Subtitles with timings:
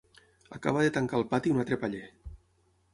[0.57, 2.05] Acaba de tancar el pati un altre paller.